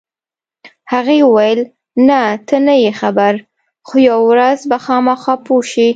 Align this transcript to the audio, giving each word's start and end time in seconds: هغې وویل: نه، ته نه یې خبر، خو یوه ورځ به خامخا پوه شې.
هغې 0.91 1.17
وویل: 1.25 1.59
نه، 2.07 2.19
ته 2.47 2.55
نه 2.67 2.73
یې 2.83 2.91
خبر، 3.01 3.33
خو 3.87 3.95
یوه 4.09 4.25
ورځ 4.31 4.59
به 4.69 4.77
خامخا 4.85 5.35
پوه 5.45 5.63
شې. 5.71 5.89